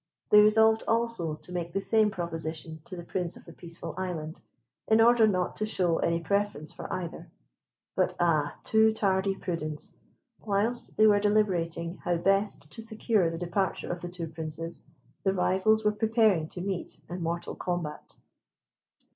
[0.31, 4.39] They resolved also to make the same proposition to the Prince of the Peaceful Island,
[4.87, 7.29] in order not to show any preference for either;
[7.95, 8.57] but ah!
[8.63, 9.95] too tardy prudence!
[10.39, 14.81] whilst they were deliberating how best to secure the departure of the two Princes,
[15.21, 18.15] the rivals were preparing to meet in mortal combat.